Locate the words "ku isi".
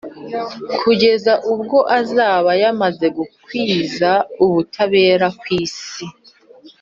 5.39-6.03